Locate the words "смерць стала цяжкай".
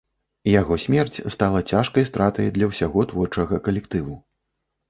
0.85-2.07